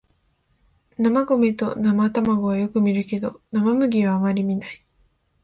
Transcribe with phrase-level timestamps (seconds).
[0.97, 4.83] 生米と生卵はよく見るけど生麦はあまり見ない